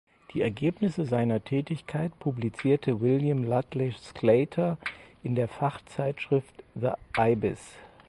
Die 0.33 0.41
Ergebnisse 0.41 1.05
seiner 1.05 1.43
Tätigkeit 1.43 2.17
publizierte 2.17 3.01
William 3.01 3.43
Lutley 3.43 3.91
Sclater 3.99 4.79
in 5.21 5.35
der 5.35 5.47
Fachzeitschrift 5.47 6.63
The 6.73 6.93
Ibis. 7.15 7.75